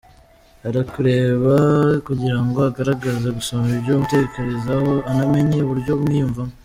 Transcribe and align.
Arakureba 0.67 1.55
kugira 2.05 2.37
ngo 2.45 2.57
agerageza 2.69 3.27
gusoma 3.37 3.65
ibyo 3.77 3.91
umutekerezaho 3.93 4.91
anamenye 5.09 5.57
uburyo 5.61 5.91
umwiyumvamo. 5.97 6.53